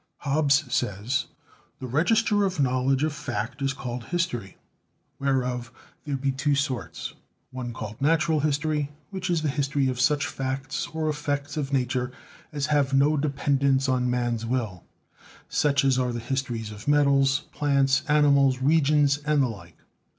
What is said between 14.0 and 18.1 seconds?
man's will; such as are the histories of metals, plants,